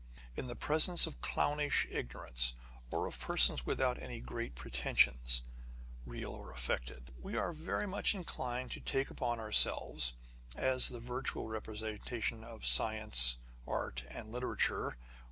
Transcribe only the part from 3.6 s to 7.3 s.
without any great pretensions, real or affected,